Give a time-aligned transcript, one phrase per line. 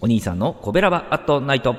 [0.00, 1.74] お兄さんのコベラバアットナイト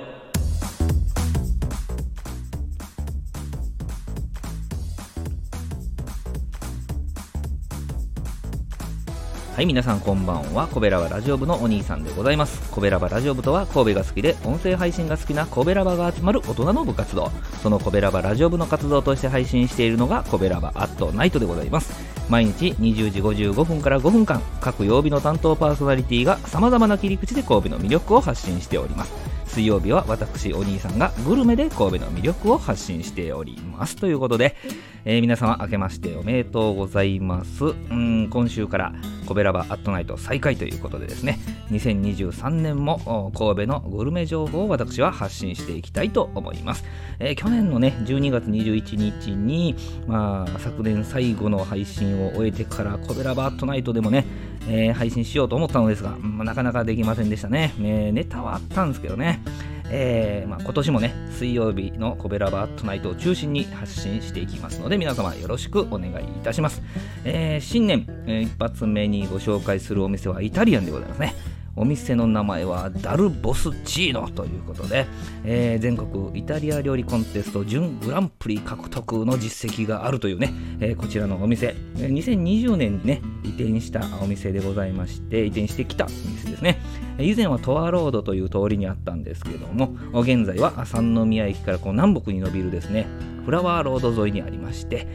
[9.55, 10.67] はい、皆さんこんばんは。
[10.67, 12.69] コベラバラジオ部のお兄さんでございます。
[12.69, 17.31] コベラバラジオ部とは神戸が好きで音声配信が好きなコベラバが集まる大人の部活動。
[17.63, 22.16] そのコベラバラジオ部の活動として配信しているのがコベラバアットナイトでございます。
[22.29, 29.37] 毎日20時55分から5分間、各曜日の担当パーソナリティが様々な切り口で神戸の魅力を発信しております。
[29.57, 34.55] 水曜日は私お兄さんがグルメで神戸の魅力を発信しておりますということで、
[35.03, 38.93] えー、皆様明けましておめでとうございますうん今週から
[39.27, 41.37] コベラバアットナイト再開ということでですね
[41.71, 46.85] 2023年も神戸のグルメ情報を私は発信していきたいと思います、
[47.19, 49.75] えー、去年のね12月21日に、
[50.07, 54.25] まあ、昨年最後の配信を終えてからコベラバアットナイトでもね
[54.69, 57.73] えー、配信しようと思ったのですが、まあ、なかなかできませんでしたね。
[57.79, 59.41] えー、ネタはあったんですけどね。
[59.89, 66.81] えーまあ、今年もね、水曜日のコベラバートナイトを中心に発信していきますので、皆様よろしくお願いいたします。
[67.23, 71.33] えー、新年、えー、一発目にご紹介するお店はイタリアンでございますね。
[71.77, 75.05] お店の名前はダルボスチーノということで、
[75.45, 86.79] えー、全国イタリア料理コンテスト準グランプリ獲得の実績があるというね、えー、こちらのお店、2020年にね、移転したお店でございまして、移転してきたお店ですね。
[87.19, 93.07] 以前はトアロードという通りにあったんですけども、現在は三宮駅からこう南北に伸びるですね、
[93.45, 95.07] フラワーロード沿いにありまして、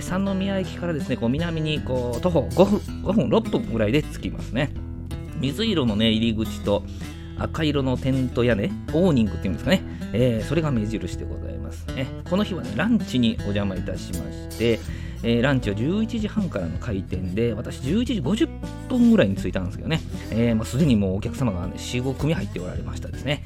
[0.00, 4.70] 三宮駅からですね、こう南にこう徒歩5分、5分、6分ぐらいで着きますね。
[5.40, 6.84] 水色のね、入り口と
[7.38, 12.06] 赤色のテント屋根、オーニングっていうんですかね、えー、それが目印でございますね。
[12.28, 14.78] この日はね、ランチにお邪魔いたしまして、
[15.22, 20.00] えー、ランチは11時半からの開店で、私11時50分ぐらいに着いたんですけどね、
[20.30, 23.44] えー、まあ、すでにもうお客様が、ね、4、5組入っておられましたですね。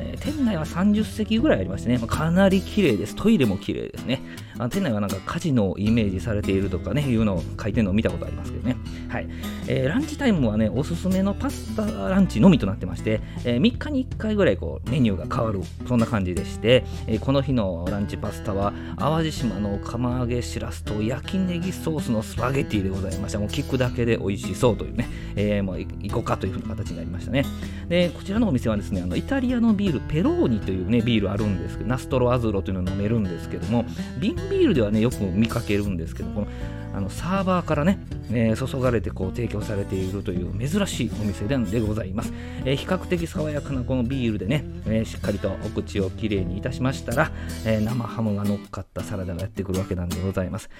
[0.00, 3.14] えー、店内は30席ぐらいありましてね、まあ、かなり綺麗です。
[3.14, 4.22] トイレも綺麗ですね。
[4.58, 8.76] あ店内はなんかカジノをイメージされているとかね、いうのを書いてるのを見たことありますけどね。
[9.08, 9.28] はい。
[9.66, 23.38] えー、ランチタイムはね、おすすめのパスタランチのみとなってまして、えー、3日に1回ぐらいこうメニューが変わる、そんな感じでして、えこの日のランチパスタは、淡路島の釜揚げしらすと焼きネギソースのスパゲティでございました。
[23.38, 27.44] もう聞くだけで美味しそうというね、えもう行こうかというふうな形になりましたね。
[27.88, 33.84] で、こちらのお店はですね、あのイタリアのビール、ペローニというね、ビールあるんですけど、ナストロアズロというのを飲めるんですけども、
[34.18, 36.46] 瓶ビールではね、よく見かけるんですけど、この
[36.92, 37.98] あのサーバーからね、
[38.30, 42.32] えー、注がれてこう提供されているという珍しいお店でございます、
[42.64, 47.30] えー、比較的爽やかなこのビールでね、えー、しっかりとお口をきれいにいたしましたら、
[47.64, 50.70] え生ハムが乗っかったサラダがやってくるわけなんでございます。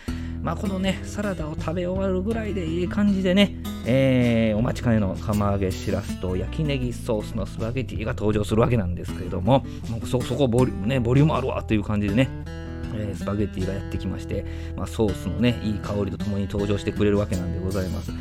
[0.43, 3.57] まあこのねサラダを食べ終わるぐらいでいい感じでね、
[3.87, 12.29] えお待ちかねの釜揚げしらすと焼きネギソースのスパゲティが登場するわけなんですけれどももそそこボリ,、ね、ボリュームあるわという感じでね
[12.93, 14.45] えー、スパゲティがやってきまして、
[14.77, 18.13] まあ、ソースのねいい香りとともに登場してくれるわけなんでございます。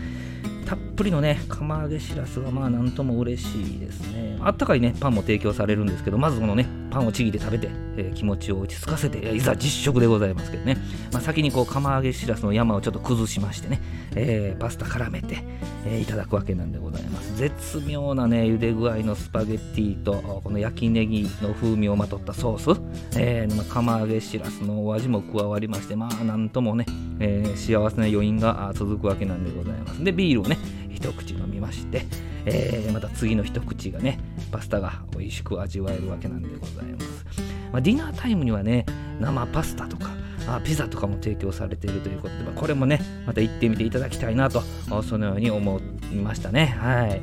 [0.65, 4.37] たっぷりのね釜揚げしらすはまあなんとも嬉しいですね。
[4.41, 10.77] あったかいねパンも提供されるんですけどまずこのねパンをちぎって食べて、えー、気持ちを落ち着かせていざ実食でございますけどね、
[11.11, 13.81] まあ、先にこう釜揚げしらすの山をちょっと崩しましてね、
[14.15, 15.43] えー、パスタ絡めて、
[15.85, 17.35] え、いただくわけなんでございます。
[17.37, 22.81] 絶妙なね茹で具合のスパゲッティとこの焼きネギの風味をまとったソース、
[23.17, 26.85] えー、釜揚げしらすのお味も加わりましてまあなんともね、
[27.19, 30.03] え、幸せな余韻が続くわけなんでございます。
[30.03, 30.57] でビールをね
[30.99, 32.05] 一口飲みまして、
[32.45, 34.19] えー、また次の一口がね
[34.51, 37.25] パスタが美味しく味わえるわけなんでございます、
[37.71, 38.85] まあ、ディナータイムにはね
[39.19, 40.09] 生パスタとか
[40.47, 44.61] あピザとかも提供されているということで、まあ、これもねまた行ってみていただきたいなと
[45.03, 45.79] そのように思
[46.11, 46.67] いましたね。
[46.79, 47.21] はい。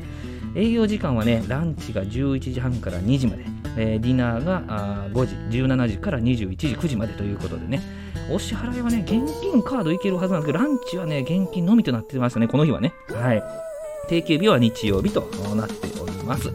[0.55, 3.45] 営業時間はねランチが11時半から2時まで、
[3.77, 7.83] えー、ディナーがあ5時17時から21時9時までということでね。
[8.31, 12.93] お支払いはね現金カードいけるはずなんですけどランチはね現金のみとなってましたねこの日はね。
[13.09, 13.66] はい。
[14.07, 15.23] 定休日は日曜日と
[15.55, 16.53] なっております。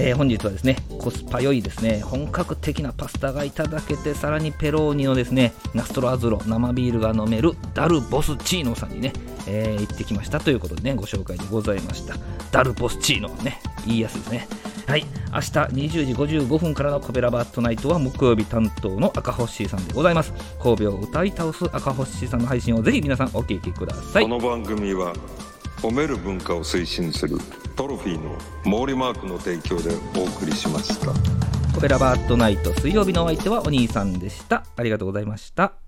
[0.00, 9.12] えー、本日はですね、コスパ良いですね、本格的なパスタがいただけて、さらにペローニのですね、ナストロアズロ、生ビールが飲めるダルボスチーノさんにね、
[9.48, 12.14] えー、行ってきましたということでね、ご紹介でございました。
[12.52, 14.48] ダルボスチーノね、言いやすいですね。
[14.86, 15.04] はい、
[15.34, 20.32] 明日20時55分からのコベラバットナイトは木曜日担当の赤星さんでございます。
[20.62, 24.22] 神戸を歌い倒す赤星さんの配信をぜひ皆さんお聞きください。
[24.22, 25.12] この番組は
[25.80, 27.38] 褒める文化を推進する
[27.76, 31.12] トロフィーの毛利マークの提供でお送りしました。
[31.76, 34.64] オペラバートナイト水曜日のお相手はお兄さんでした。
[34.76, 35.87] ありがとうございました。